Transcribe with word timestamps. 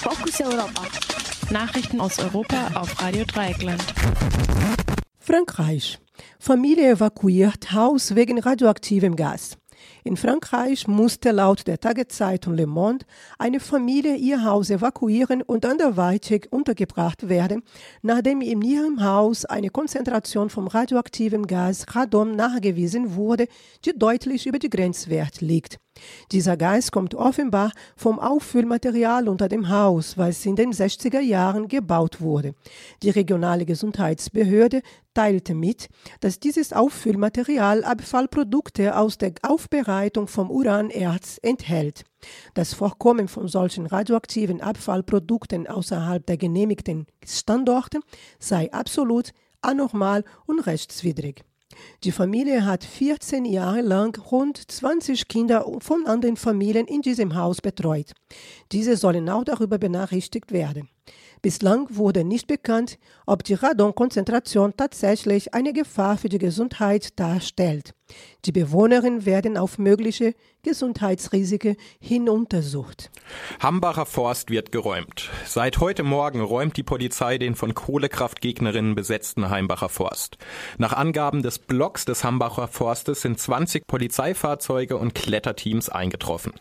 Fokus 0.00 0.40
Europa. 0.40 0.82
Nachrichten 1.50 2.00
aus 2.00 2.20
Europa 2.20 2.70
auf 2.74 3.02
Radio 3.02 3.24
Dreieckland. 3.24 3.82
Frankreich. 5.18 5.98
Familie 6.38 6.92
evakuiert 6.92 7.72
Haus 7.72 8.14
wegen 8.14 8.38
radioaktivem 8.38 9.16
Gas. 9.16 9.58
In 10.04 10.16
Frankreich 10.16 10.86
musste 10.86 11.32
laut 11.32 11.66
der 11.66 11.80
Tageszeitung 11.80 12.54
Le 12.54 12.66
Monde 12.66 13.06
eine 13.38 13.58
Familie 13.58 14.14
ihr 14.14 14.44
Haus 14.44 14.70
evakuieren 14.70 15.42
und 15.42 15.66
anderweitig 15.66 16.46
untergebracht 16.50 17.28
werden, 17.28 17.62
nachdem 18.02 18.40
in 18.40 18.62
ihrem 18.62 19.02
Haus 19.02 19.44
eine 19.44 19.70
Konzentration 19.70 20.48
vom 20.48 20.68
radioaktiven 20.68 21.46
Gas 21.46 21.86
Radon 21.90 22.36
nachgewiesen 22.36 23.16
wurde, 23.16 23.48
die 23.84 23.98
deutlich 23.98 24.46
über 24.46 24.60
die 24.60 24.70
Grenzwert 24.70 25.40
liegt. 25.40 25.78
Dieser 26.32 26.56
Gas 26.56 26.90
kommt 26.90 27.14
offenbar 27.14 27.72
vom 27.96 28.18
Auffüllmaterial 28.18 29.28
unter 29.28 29.48
dem 29.48 29.68
Haus, 29.68 30.18
was 30.18 30.44
in 30.46 30.56
den 30.56 30.72
60er 30.72 31.20
Jahren 31.20 31.68
gebaut 31.68 32.20
wurde. 32.20 32.54
Die 33.02 33.10
regionale 33.10 33.66
Gesundheitsbehörde 33.66 34.82
teilte 35.14 35.54
mit, 35.54 35.88
dass 36.20 36.38
dieses 36.38 36.72
Auffüllmaterial 36.72 37.84
Abfallprodukte 37.84 38.96
aus 38.96 39.18
der 39.18 39.32
Aufbereitung 39.42 40.28
vom 40.28 40.50
Uranerz 40.50 41.38
enthält. 41.42 42.04
Das 42.54 42.74
Vorkommen 42.74 43.28
von 43.28 43.48
solchen 43.48 43.86
radioaktiven 43.86 44.60
Abfallprodukten 44.60 45.66
außerhalb 45.66 46.24
der 46.24 46.36
genehmigten 46.36 47.06
Standorte 47.24 48.00
sei 48.38 48.72
absolut 48.72 49.32
anormal 49.60 50.24
und 50.46 50.60
rechtswidrig. 50.60 51.44
Die 52.04 52.12
Familie 52.12 52.64
hat 52.64 52.84
14 52.84 53.44
Jahre 53.44 53.80
lang 53.80 54.18
rund 54.30 54.70
20 54.70 55.28
Kinder 55.28 55.66
von 55.80 56.06
anderen 56.06 56.36
Familien 56.36 56.86
in 56.86 57.02
diesem 57.02 57.34
Haus 57.34 57.60
betreut. 57.60 58.12
Diese 58.72 58.96
sollen 58.96 59.28
auch 59.28 59.44
darüber 59.44 59.78
benachrichtigt 59.78 60.52
werden. 60.52 60.88
Bislang 61.42 61.86
wurde 61.90 62.24
nicht 62.24 62.46
bekannt, 62.46 62.98
ob 63.26 63.44
die 63.44 63.54
Radonkonzentration 63.54 64.74
tatsächlich 64.76 65.54
eine 65.54 65.72
Gefahr 65.72 66.18
für 66.18 66.28
die 66.28 66.38
Gesundheit 66.38 67.18
darstellt. 67.18 67.94
Die 68.44 68.52
Bewohnerinnen 68.52 69.26
werden 69.26 69.56
auf 69.56 69.78
mögliche 69.78 70.34
Gesundheitsrisiken 70.62 71.76
hin 72.00 72.28
untersucht. 72.28 73.10
Hambacher 73.60 74.06
Forst 74.06 74.50
wird 74.50 74.72
geräumt. 74.72 75.30
Seit 75.44 75.78
heute 75.78 76.02
Morgen 76.02 76.40
räumt 76.40 76.76
die 76.76 76.82
Polizei 76.82 77.38
den 77.38 77.54
von 77.54 77.74
Kohlekraftgegnerinnen 77.74 78.94
besetzten 78.94 79.50
Heimbacher 79.50 79.88
Forst. 79.88 80.38
Nach 80.78 80.92
Angaben 80.92 81.42
des 81.42 81.58
Blocks 81.58 82.04
des 82.04 82.24
Hambacher 82.24 82.68
Forstes 82.68 83.22
sind 83.22 83.38
20 83.38 83.86
Polizeifahrzeuge 83.86 84.96
und 84.96 85.14
Kletterteams 85.14 85.88
eingetroffen. 85.88 86.52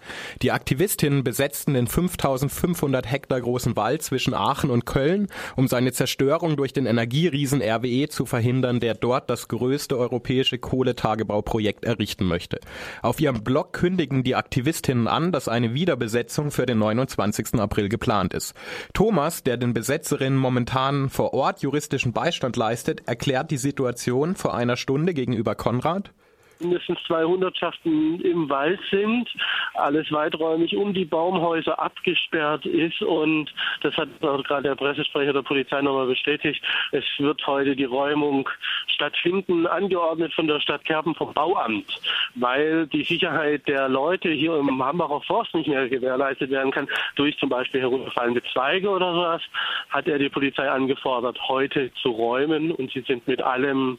Die 0.41 0.51
Aktivistinnen 0.51 1.23
besetzten 1.23 1.73
den 1.73 1.87
5500 1.87 3.09
Hektar 3.09 3.41
großen 3.41 3.75
Wald 3.75 4.03
zwischen 4.03 4.33
Aachen 4.37 4.69
und 4.69 4.85
Köln, 4.85 5.27
um 5.55 5.67
seine 5.67 5.91
Zerstörung 5.91 6.55
durch 6.55 6.73
den 6.73 6.85
Energieriesen 6.85 7.61
RWE 7.61 8.07
zu 8.09 8.25
verhindern, 8.25 8.79
der 8.79 8.93
dort 8.93 9.29
das 9.29 9.47
größte 9.47 9.97
europäische 9.97 10.57
Kohletagebauprojekt 10.57 11.85
errichten 11.85 12.25
möchte. 12.25 12.59
Auf 13.01 13.19
ihrem 13.19 13.43
Blog 13.43 13.73
kündigen 13.73 14.23
die 14.23 14.35
Aktivistinnen 14.35 15.07
an, 15.07 15.31
dass 15.31 15.47
eine 15.47 15.73
Wiederbesetzung 15.73 16.51
für 16.51 16.65
den 16.65 16.79
29. 16.79 17.55
April 17.55 17.89
geplant 17.89 18.33
ist. 18.33 18.53
Thomas, 18.93 19.43
der 19.43 19.57
den 19.57 19.73
Besetzerinnen 19.73 20.39
momentan 20.39 21.09
vor 21.09 21.33
Ort 21.33 21.61
juristischen 21.61 22.13
Beistand 22.13 22.55
leistet, 22.55 23.07
erklärt 23.07 23.51
die 23.51 23.57
Situation 23.57 24.35
vor 24.35 24.55
einer 24.55 24.77
Stunde 24.77 25.13
gegenüber 25.13 25.55
Konrad 25.55 26.13
mindestens 26.59 26.99
zwei 27.07 27.23
Hundertschaften 27.23 28.21
im 28.21 28.49
Wald 28.49 28.79
sind, 28.89 29.29
alles 29.75 30.11
weiträumig 30.11 30.75
um 30.75 30.93
die 30.93 31.05
Baumhäuser 31.05 31.79
abgesperrt 31.79 32.65
ist 32.65 33.01
und 33.01 33.53
das 33.81 33.95
hat 33.97 34.09
auch 34.21 34.43
gerade 34.43 34.63
der 34.63 34.75
Pressesprecher 34.75 35.33
der 35.33 35.41
Polizei 35.41 35.81
nochmal 35.81 36.07
bestätigt. 36.07 36.63
Es 36.91 37.03
wird 37.17 37.45
heute 37.45 37.75
die 37.75 37.85
Räumung 37.85 38.49
stattfinden, 38.87 39.67
angeordnet 39.67 40.33
von 40.33 40.47
der 40.47 40.59
Stadt 40.59 40.85
Kerpen 40.85 41.15
vom 41.15 41.33
Bauamt, 41.33 41.99
weil 42.35 42.87
die 42.87 43.03
Sicherheit 43.03 43.67
der 43.67 43.89
Leute 43.89 44.29
hier 44.29 44.57
im 44.57 44.83
Hambacher 44.83 45.21
Forst 45.21 45.53
nicht 45.53 45.67
mehr 45.67 45.87
gewährleistet 45.87 46.49
werden 46.49 46.71
kann 46.71 46.87
durch 47.15 47.37
zum 47.37 47.49
Beispiel 47.49 47.81
herunterfallende 47.81 48.41
Zweige 48.53 48.89
oder 48.89 49.13
sowas, 49.13 49.41
hat 49.89 50.07
er 50.07 50.19
die 50.19 50.29
Polizei 50.29 50.69
angefordert, 50.69 51.37
heute 51.47 51.91
zu 52.01 52.09
räumen 52.09 52.71
und 52.71 52.91
sie 52.91 53.01
sind 53.01 53.27
mit 53.27 53.41
allem 53.41 53.97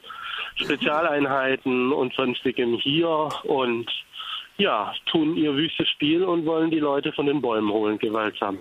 Spezialeinheiten 0.56 1.92
und 1.92 2.14
sonstigem 2.48 2.78
hier 2.82 3.28
und 3.44 3.86
ja, 4.56 4.92
tun 5.10 5.36
ihr 5.36 5.54
wüstes 5.54 5.88
Spiel 5.88 6.24
und 6.24 6.44
wollen 6.44 6.70
die 6.70 6.80
Leute 6.80 7.12
von 7.12 7.26
den 7.26 7.40
Bäumen 7.40 7.70
holen, 7.70 7.98
gewaltsam. 7.98 8.58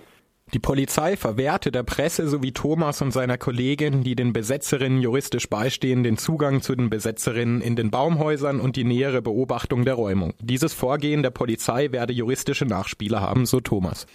Die 0.54 0.60
Polizei 0.60 1.16
verwehrte 1.18 1.70
der 1.70 1.82
Presse 1.82 2.26
sowie 2.26 2.52
Thomas 2.52 3.02
und 3.02 3.10
seiner 3.10 3.36
Kollegin, 3.36 4.02
die 4.02 4.14
den 4.14 4.32
Besetzerinnen 4.32 5.02
juristisch 5.02 5.50
beistehen, 5.50 6.02
den 6.02 6.16
Zugang 6.16 6.62
zu 6.62 6.74
den 6.74 6.88
Besetzerinnen 6.88 7.60
in 7.60 7.76
den 7.76 7.90
Baumhäusern 7.90 8.58
und 8.58 8.76
die 8.76 8.84
nähere 8.84 9.20
Beobachtung 9.20 9.84
der 9.84 9.94
Räumung. 9.94 10.32
Dieses 10.40 10.72
Vorgehen 10.72 11.22
der 11.22 11.30
Polizei 11.30 11.92
werde 11.92 12.14
juristische 12.14 12.64
Nachspiele 12.64 13.20
haben, 13.20 13.44
so 13.44 13.60
Thomas. 13.60 14.06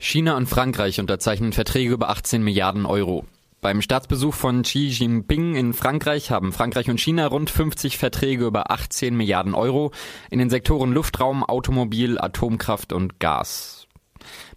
China 0.00 0.36
und 0.36 0.48
Frankreich 0.48 0.98
unterzeichnen 0.98 1.52
Verträge 1.52 1.92
über 1.92 2.08
18 2.08 2.42
Milliarden 2.42 2.84
Euro. 2.84 3.24
Beim 3.66 3.82
Staatsbesuch 3.82 4.32
von 4.32 4.62
Xi 4.62 4.86
Jinping 4.86 5.56
in 5.56 5.72
Frankreich 5.72 6.30
haben 6.30 6.52
Frankreich 6.52 6.88
und 6.88 7.00
China 7.00 7.26
rund 7.26 7.50
50 7.50 7.98
Verträge 7.98 8.46
über 8.46 8.70
18 8.70 9.16
Milliarden 9.16 9.54
Euro 9.54 9.90
in 10.30 10.38
den 10.38 10.50
Sektoren 10.50 10.92
Luftraum, 10.92 11.42
Automobil, 11.42 12.16
Atomkraft 12.16 12.92
und 12.92 13.18
Gas. 13.18 13.88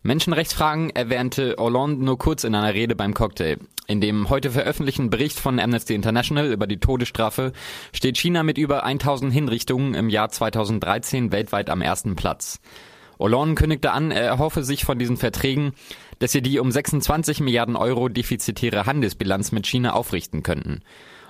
Menschenrechtsfragen 0.04 0.92
erwähnte 0.92 1.56
Hollande 1.58 2.06
nur 2.06 2.20
kurz 2.20 2.44
in 2.44 2.54
einer 2.54 2.76
Rede 2.76 2.96
beim 2.96 3.16
Cocktail. 3.16 3.58
In 3.88 4.00
dem 4.00 4.30
heute 4.30 4.52
veröffentlichten 4.52 5.10
Bericht 5.10 5.40
von 5.40 5.60
Amnesty 5.60 5.96
International 5.96 6.52
über 6.52 6.68
die 6.68 6.80
Todesstrafe 6.80 7.54
steht 7.92 8.20
China 8.20 8.44
mit 8.44 8.60
über 8.60 8.84
1000 8.84 9.34
Hinrichtungen 9.34 9.96
im 9.96 10.10
Jahr 10.10 10.30
2013 10.30 11.32
weltweit 11.32 11.72
am 11.72 11.82
ersten 11.82 12.16
Platz. 12.16 12.60
Hollande 13.20 13.56
kündigte 13.56 13.92
an, 13.92 14.12
er 14.12 14.24
erhoffe 14.24 14.64
sich 14.64 14.86
von 14.86 14.98
diesen 14.98 15.18
Verträgen, 15.18 15.74
dass 16.20 16.32
sie 16.32 16.42
die 16.42 16.60
um 16.60 16.72
26 16.72 17.42
Milliarden 17.42 17.76
Euro 17.76 18.08
defizitäre 18.08 18.86
Handelsbilanz 18.86 19.52
mit 19.52 19.68
China 19.68 19.94
aufrichten 19.94 20.42
könnten 20.42 20.82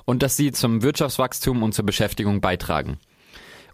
und 0.05 0.23
dass 0.23 0.37
sie 0.37 0.51
zum 0.51 0.81
Wirtschaftswachstum 0.83 1.63
und 1.63 1.73
zur 1.73 1.85
Beschäftigung 1.85 2.41
beitragen. 2.41 2.99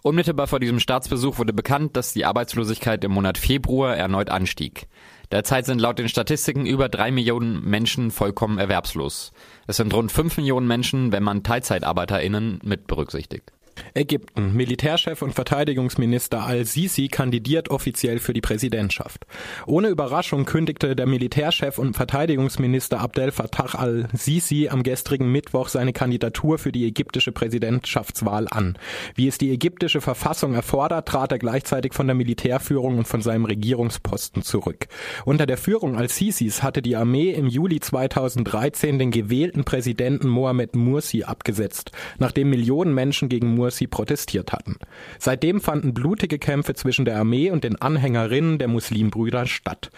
Unmittelbar 0.01 0.47
vor 0.47 0.59
diesem 0.59 0.79
Staatsbesuch 0.79 1.39
wurde 1.39 1.51
bekannt, 1.51 1.97
dass 1.97 2.13
die 2.13 2.25
Arbeitslosigkeit 2.25 3.03
im 3.03 3.11
Monat 3.11 3.37
Februar 3.37 3.97
erneut 3.97 4.29
anstieg. 4.29 4.87
Derzeit 5.31 5.65
sind 5.65 5.81
laut 5.81 5.97
den 5.97 6.09
Statistiken 6.09 6.67
über 6.67 6.89
drei 6.89 7.09
Millionen 7.09 7.67
Menschen 7.67 8.11
vollkommen 8.11 8.59
erwerbslos. 8.59 9.33
Es 9.65 9.77
sind 9.77 9.93
rund 9.93 10.11
fünf 10.11 10.37
Millionen 10.37 10.67
Menschen, 10.67 11.11
wenn 11.11 11.23
man 11.23 11.41
TeilzeitarbeiterInnen 11.41 12.59
mit 12.63 12.85
berücksichtigt. 12.85 13.51
Ägypten. 13.93 14.53
Militärchef 14.53 15.21
und 15.21 15.33
Verteidigungsminister 15.33 16.43
al-Sisi 16.43 17.07
kandidiert 17.07 17.69
offiziell 17.69 18.19
für 18.19 18.33
die 18.33 18.41
Präsidentschaft. 18.41 19.25
Ohne 19.65 19.89
Überraschung 19.89 20.45
kündigte 20.45 20.95
der 20.95 21.05
Militärchef 21.05 21.77
und 21.77 21.95
Verteidigungsminister 21.95 22.99
Abdel 22.99 23.31
Fattah 23.31 23.77
al-Sisi 23.77 24.69
am 24.69 24.83
gestrigen 24.83 25.31
Mittwoch 25.31 25.69
seine 25.69 25.93
Kandidatur 25.93 26.57
für 26.57 26.71
die 26.71 26.85
ägyptische 26.85 27.31
Präsidentschaftswahl 27.31 28.47
an. 28.49 28.77
Wie 29.15 29.27
es 29.27 29.37
die 29.37 29.51
ägyptische 29.51 30.01
Verfassung 30.01 30.53
erfordert, 30.53 31.07
trat 31.07 31.31
er 31.31 31.39
gleichzeitig 31.39 31.93
von 31.93 32.07
der 32.07 32.15
Militärführung 32.15 32.97
und 32.99 33.07
von 33.07 33.21
seinem 33.21 33.45
Regierungsposten 33.45 34.41
zurück. 34.41 34.87
Unter 35.25 35.45
der 35.45 35.57
Führung 35.57 35.97
al-Sisis 35.97 36.63
hatte 36.63 36.81
die 36.81 36.95
Armee 36.95 37.31
im 37.31 37.47
Juli 37.47 37.79
2013 37.79 38.99
den 38.99 39.11
gewählten 39.11 39.63
Präsidenten 39.63 40.27
Mohamed 40.27 40.75
Mursi 40.75 41.23
abgesetzt, 41.23 41.91
nachdem 42.17 42.49
Millionen 42.49 42.93
Menschen 42.93 43.29
gegen 43.29 43.55
Mursi 43.55 43.64
Mursi 43.65 43.87
protestiert 43.87 44.53
hatten. 44.53 44.75
Seitdem 45.17 45.59
fanden 45.59 45.95
blutige 45.95 46.37
Kämpfe 46.37 46.75
zwischen 46.75 47.05
der 47.05 47.17
Armee 47.17 47.49
und 47.49 47.63
den 47.63 47.81
Anhängerinnen 47.81 48.59
der 48.59 48.67
Muslimbrüder 48.67 49.47
statt. 49.47 49.89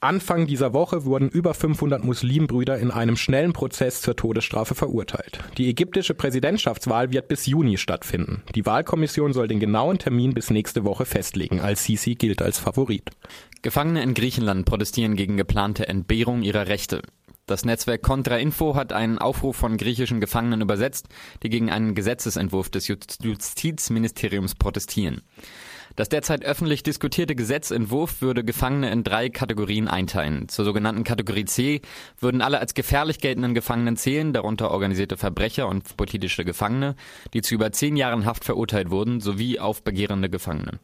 Anfang 0.00 0.46
dieser 0.46 0.74
Woche 0.74 1.04
wurden 1.06 1.28
über 1.28 1.54
500 1.54 2.04
Muslimbrüder 2.04 2.78
in 2.78 2.92
einem 2.92 3.16
schnellen 3.16 3.52
Prozess 3.52 4.00
zur 4.00 4.14
Todesstrafe 4.14 4.76
verurteilt. 4.76 5.40
Die 5.56 5.68
ägyptische 5.68 6.14
Präsidentschaftswahl 6.14 7.10
wird 7.10 7.26
bis 7.26 7.46
Juni 7.46 7.78
stattfinden. 7.78 8.42
Die 8.54 8.64
Wahlkommission 8.64 9.32
soll 9.32 9.48
den 9.48 9.58
genauen 9.58 9.98
Termin 9.98 10.34
bis 10.34 10.50
nächste 10.50 10.84
Woche 10.84 11.04
festlegen. 11.04 11.60
Al-Sisi 11.60 12.14
gilt 12.14 12.42
als 12.42 12.60
Favorit. 12.60 13.10
Gefangene 13.62 14.02
in 14.02 14.14
Griechenland 14.14 14.66
protestieren 14.66 15.16
gegen 15.16 15.36
geplante 15.36 15.88
Entbehrung 15.88 16.42
ihrer 16.42 16.68
Rechte. 16.68 17.02
Das 17.48 17.64
Netzwerk 17.64 18.02
Contra-Info 18.02 18.74
hat 18.74 18.92
einen 18.92 19.16
Aufruf 19.16 19.56
von 19.56 19.78
griechischen 19.78 20.20
Gefangenen 20.20 20.60
übersetzt, 20.60 21.08
die 21.42 21.48
gegen 21.48 21.70
einen 21.70 21.94
Gesetzesentwurf 21.94 22.68
des 22.68 22.88
Justizministeriums 22.88 24.54
protestieren. 24.54 25.22
Das 25.96 26.10
derzeit 26.10 26.44
öffentlich 26.44 26.82
diskutierte 26.82 27.34
Gesetzentwurf 27.34 28.20
würde 28.20 28.44
Gefangene 28.44 28.90
in 28.92 29.02
drei 29.02 29.30
Kategorien 29.30 29.88
einteilen. 29.88 30.50
Zur 30.50 30.66
sogenannten 30.66 31.04
Kategorie 31.04 31.46
C 31.46 31.80
würden 32.20 32.42
alle 32.42 32.60
als 32.60 32.74
gefährlich 32.74 33.18
geltenden 33.18 33.54
Gefangenen 33.54 33.96
zählen, 33.96 34.34
darunter 34.34 34.70
organisierte 34.70 35.16
Verbrecher 35.16 35.68
und 35.68 35.96
politische 35.96 36.44
Gefangene, 36.44 36.96
die 37.32 37.40
zu 37.40 37.54
über 37.54 37.72
zehn 37.72 37.96
Jahren 37.96 38.26
Haft 38.26 38.44
verurteilt 38.44 38.90
wurden, 38.90 39.20
sowie 39.20 39.58
aufbegehrende 39.58 40.28
Gefangene. 40.28 40.80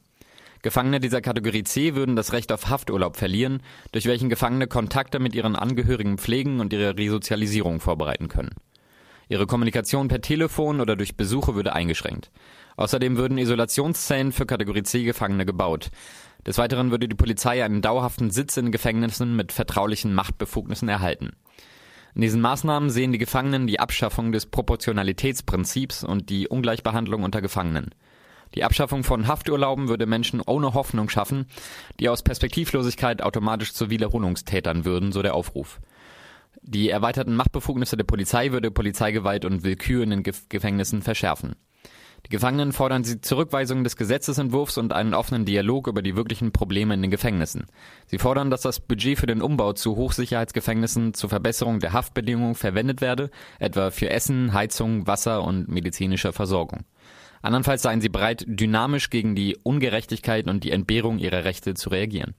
Gefangene 0.65 0.99
dieser 0.99 1.21
Kategorie 1.21 1.63
C 1.63 1.95
würden 1.95 2.17
das 2.17 2.33
Recht 2.33 2.51
auf 2.51 2.71
Hafturlaub 2.71 3.17
verlieren, 3.19 3.61
durch 3.93 4.07
welchen 4.07 4.31
Gefangene 4.31 4.67
Kontakte 4.67 5.19
mit 5.19 5.35
ihren 5.35 5.57
Angehörigen 5.57 6.17
pflegen 6.17 6.59
und 6.59 6.73
ihre 6.73 6.97
Resozialisierung 6.97 7.81
vorbereiten 7.81 8.29
können. 8.29 8.55
Ihre 9.29 9.47
Kommunikation 9.47 10.09
per 10.09 10.23
Telefon 10.23 10.81
oder 10.81 10.97
durch 10.97 11.19
Besuche 11.19 11.55
würde 11.55 11.75
eingeschränkt. 11.75 12.31
Außerdem 12.79 13.19
würden 13.19 13.37
Isolationszellen 13.37 14.33
für 14.33 14.47
Kategorie 14.47 14.85
C 14.85 15.05
Gefangene 15.05 15.45
gebaut. 15.45 15.91
Des 16.47 16.57
Weiteren 16.57 16.91
würde 16.91 17.09
die 17.09 17.15
Polizei 17.15 17.63
einen 17.63 17.83
dauerhaften 17.83 18.31
Sitz 18.31 18.57
in 18.57 18.73
Gefängnissen 18.73 19.37
mit 19.37 19.53
vertraulichen 19.53 20.15
Machtbefugnissen 20.15 20.89
erhalten. 20.89 21.33
In 22.15 22.23
diesen 22.23 22.41
Maßnahmen 22.41 22.89
sehen 22.89 23.13
die 23.13 23.19
Gefangenen 23.19 23.67
die 23.67 23.81
Abschaffung 23.81 24.33
des 24.33 24.47
Proportionalitätsprinzips 24.47 26.05
und 26.05 26.31
die 26.31 26.49
Ungleichbehandlung 26.49 27.23
unter 27.23 27.43
Gefangenen. 27.43 27.91
Die 28.55 28.65
Abschaffung 28.65 29.05
von 29.05 29.27
Hafturlauben 29.27 29.89
würde 29.89 30.07
Menschen 30.07 30.41
ohne 30.41 30.75
Hoffnung 30.75 31.09
schaffen, 31.09 31.47
die 31.99 32.09
aus 32.09 32.23
Perspektivlosigkeit 32.23 33.23
automatisch 33.23 33.73
zu 33.73 33.91
Wiederholungstätern 33.91 34.85
würden, 34.85 35.13
so 35.13 35.23
der 35.23 35.35
Aufruf. 35.35 35.81
Die 36.63 36.89
erweiterten 36.89 37.37
Machtbefugnisse 37.37 37.97
der 37.97 38.05
Polizei 38.05 38.53
würde 38.53 38.71
Polizeigewalt 38.71 39.45
und 39.45 39.65
Willkür 39.65 40.03
in 40.03 40.11
den 40.11 40.23
Gefängnissen 40.23 41.03
verschärfen. 41.03 41.57
Die 42.27 42.31
Gefangenen 42.31 42.73
fordern 42.73 43.03
die 43.03 43.21
Zurückweisung 43.21 43.85
des 43.85 43.97
Gesetzesentwurfs 43.97 44.79
und 44.79 44.95
einen 44.95 45.13
offenen 45.13 45.45
Dialog 45.45 45.89
über 45.89 46.01
die 46.01 46.17
wirklichen 46.17 46.53
Probleme 46.53 46.95
in 46.95 47.03
den 47.03 47.11
Gefängnissen. 47.11 47.67
Sie 48.07 48.17
fordern, 48.17 48.51
dass 48.51 48.63
das 48.63 48.81
Budget 48.81 49.19
für 49.19 49.27
den 49.27 49.43
Umbau 49.43 49.75
zu 49.75 49.97
Hochsicherheitsgefängnissen 49.97 51.13
zur 51.13 51.29
Verbesserung 51.29 51.81
der 51.81 51.93
Haftbedingungen 51.93 52.55
verwendet 52.55 53.03
werde, 53.03 53.31
etwa 53.59 53.91
für 53.91 54.09
Essen, 54.09 54.55
Heizung, 54.55 55.07
Wasser 55.07 55.45
und 55.45 55.69
medizinische 55.69 56.33
Versorgung. 56.33 56.85
Andernfalls 57.45 57.83
seien 57.83 58.01
sie 58.01 58.09
bereit, 58.09 58.45
dynamisch 58.47 59.11
gegen 59.11 59.35
die 59.35 59.59
Ungerechtigkeit 59.63 60.49
und 60.49 60.65
die 60.65 60.71
Entbehrung 60.71 61.19
ihrer 61.19 61.45
Rechte 61.45 61.75
zu 61.75 61.91
reagieren. 61.91 62.35